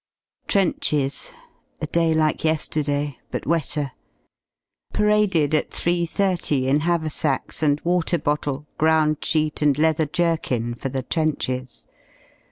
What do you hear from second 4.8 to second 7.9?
Paraded at 3.30 in haversacks and